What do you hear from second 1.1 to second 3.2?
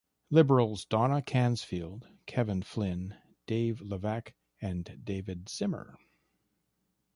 Cansfield, Kevin Flynn,